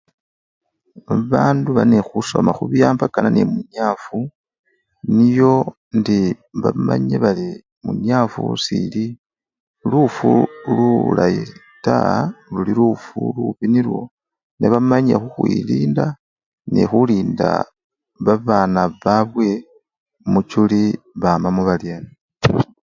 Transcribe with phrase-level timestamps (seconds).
[1.07, 4.19] Babandu bali nekhusoma khubiwambakana nemunyafu
[5.15, 5.53] niyo
[5.93, 6.19] indi
[6.61, 7.49] bamanye bari
[7.85, 9.05] munyafu seli
[9.91, 10.31] lufu
[10.75, 11.43] lulayi
[11.85, 12.17] taa,
[12.53, 14.01] luli lufu lubii nilwo
[14.59, 16.05] nebamanye khukhwilinda
[16.73, 17.49] nekhulinda
[18.25, 19.47] babana babwe
[20.31, 20.83] muchuli
[21.21, 22.09] bamamo baryena.